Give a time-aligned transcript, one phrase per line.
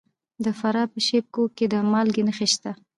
[0.43, 2.71] د فراه په شیب کوه کې د مالګې نښې شته.